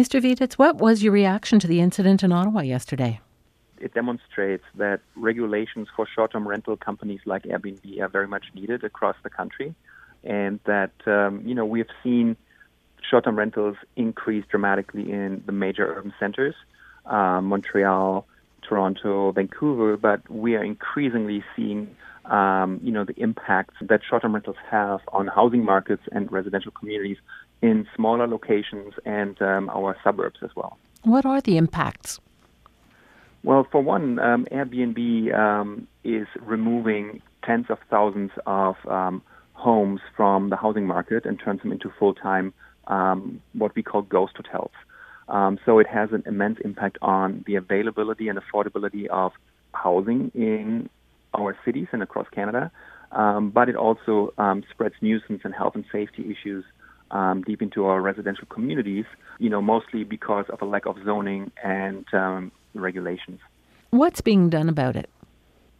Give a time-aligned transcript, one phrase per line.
[0.00, 0.18] Mr.
[0.18, 3.20] Wieditz, what was your reaction to the incident in Ottawa yesterday?
[3.78, 8.82] It demonstrates that regulations for short term rental companies like Airbnb are very much needed
[8.82, 9.74] across the country,
[10.24, 12.34] and that, um, you know, we have seen
[13.10, 16.54] short term rentals increase dramatically in the major urban centers,
[17.04, 18.26] uh, Montreal,
[18.62, 21.94] Toronto, Vancouver, but we are increasingly seeing
[22.30, 27.18] um, you know, the impacts that short-term rentals have on housing markets and residential communities
[27.60, 30.78] in smaller locations and um, our suburbs as well.
[31.02, 32.20] What are the impacts?
[33.42, 39.22] Well, for one, um, Airbnb um, is removing tens of thousands of um,
[39.54, 42.52] homes from the housing market and turns them into full-time
[42.86, 44.72] um, what we call ghost hotels.
[45.28, 49.32] Um, so it has an immense impact on the availability and affordability of
[49.72, 50.88] housing in
[51.34, 52.70] our cities and across Canada.
[53.12, 56.64] Um, but it also um, spreads nuisance and health and safety issues
[57.10, 59.04] um, deep into our residential communities,
[59.38, 63.40] you know, mostly because of a lack of zoning and um, regulations.
[63.90, 65.10] What's being done about it?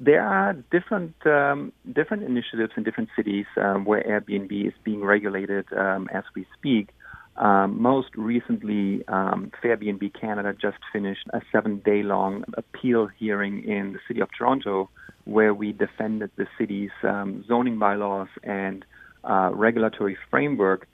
[0.00, 5.66] There are different um, different initiatives in different cities um, where Airbnb is being regulated
[5.72, 6.90] as we speak.
[7.38, 13.92] Um, most recently, um, Fairbnb Canada just finished a seven day long appeal hearing in
[13.92, 14.90] the city of Toronto
[15.28, 18.84] where we defended the city's um, zoning bylaws and
[19.24, 20.88] uh, regulatory framework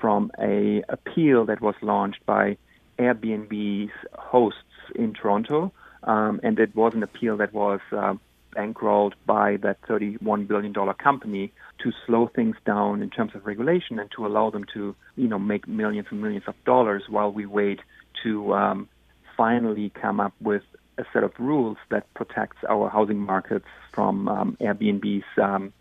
[0.00, 2.56] from a appeal that was launched by
[3.00, 4.60] Airbnb's hosts
[4.94, 5.72] in Toronto.
[6.04, 8.14] Um, and it was an appeal that was uh,
[8.54, 14.08] bankrolled by that $31 billion company to slow things down in terms of regulation and
[14.12, 17.80] to allow them to, you know, make millions and millions of dollars while we wait
[18.22, 18.88] to um,
[19.36, 20.62] finally come up with
[21.00, 25.72] a set of rules that protects our housing markets from um, Airbnb's um,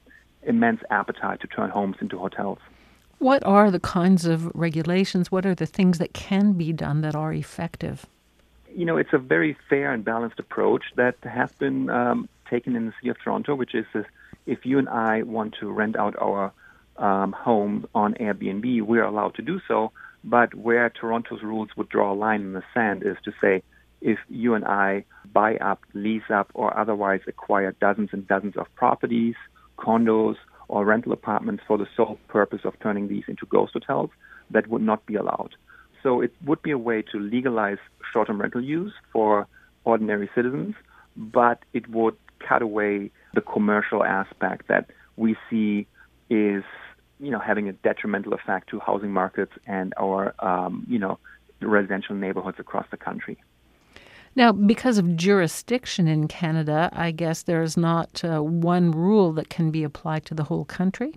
[0.43, 2.59] immense appetite to turn homes into hotels.
[3.19, 5.31] What are the kinds of regulations?
[5.31, 8.05] What are the things that can be done that are effective?
[8.73, 12.85] You know, it's a very fair and balanced approach that has been um, taken in
[12.85, 14.05] the city of Toronto, which is this,
[14.45, 16.53] if you and I want to rent out our
[16.97, 19.91] um, home on Airbnb, we're allowed to do so.
[20.23, 23.63] But where Toronto's rules would draw a line in the sand is to say,
[24.01, 28.73] if you and I buy up, lease up, or otherwise acquire dozens and dozens of
[28.75, 29.35] properties,
[29.77, 30.35] condos,
[30.67, 34.09] or rental apartments for the sole purpose of turning these into ghost hotels,
[34.51, 35.55] that would not be allowed.
[36.03, 37.77] So it would be a way to legalize
[38.13, 39.47] short term rental use for
[39.83, 40.75] ordinary citizens,
[41.17, 42.15] but it would
[42.47, 45.85] cut away the commercial aspect that we see
[46.29, 46.63] is
[47.19, 51.19] you know having a detrimental effect to housing markets and our um, you know
[51.61, 53.37] residential neighborhoods across the country.
[54.39, 59.69] Now, because of jurisdiction in Canada, I guess there's not uh, one rule that can
[59.69, 61.15] be applied to the whole country.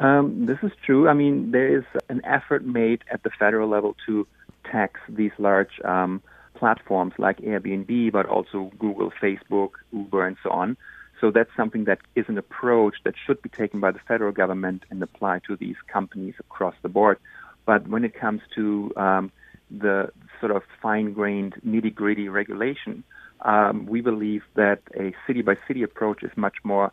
[0.00, 1.08] Um, this is true.
[1.08, 4.26] I mean, there is an effort made at the federal level to
[4.64, 6.20] tax these large um,
[6.56, 10.76] platforms like Airbnb, but also Google, Facebook, Uber, and so on.
[11.20, 14.82] So that's something that is an approach that should be taken by the federal government
[14.90, 17.20] and applied to these companies across the board.
[17.64, 19.30] But when it comes to um,
[19.70, 20.10] the
[20.40, 23.04] sort of fine-grained, nitty-gritty regulation,
[23.40, 26.92] um, we believe that a city-by-city approach is much more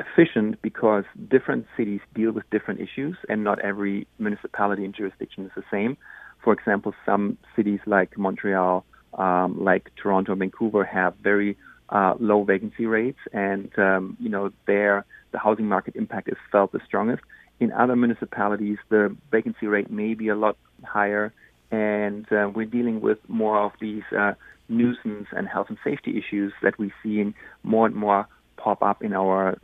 [0.00, 5.52] efficient because different cities deal with different issues, and not every municipality and jurisdiction is
[5.54, 5.96] the same.
[6.42, 8.84] For example, some cities like Montreal,
[9.14, 11.56] um, like Toronto, Vancouver have very
[11.90, 16.72] uh, low vacancy rates, and um, you know there the housing market impact is felt
[16.72, 17.22] the strongest.
[17.60, 21.32] In other municipalities, the vacancy rate may be a lot higher,
[21.74, 24.34] and uh, we're dealing with more of these uh,
[24.68, 28.26] nuisance and health and safety issues that we see more and more
[28.56, 29.58] pop up in our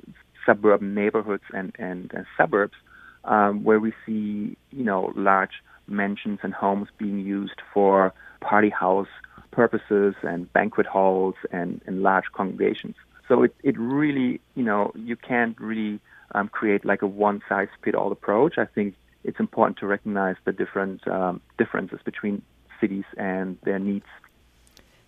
[0.44, 2.78] suburban neighborhoods and, and, and suburbs,
[3.24, 5.56] um, where we see you know large
[5.86, 9.12] mansions and homes being used for party house
[9.50, 12.96] purposes and banquet halls and, and large congregations.
[13.28, 16.00] So it, it really, you know, you can't really
[16.34, 18.58] um, create like a one size fit all approach.
[18.58, 18.94] I think
[19.24, 22.42] it's important to recognize the different um, differences between
[22.80, 24.06] cities and their needs.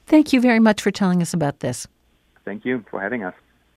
[0.06, 1.86] Thank you very much for telling us about this.
[2.44, 3.34] Thank you for having us.